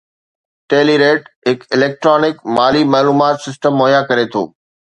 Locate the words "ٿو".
4.37-4.45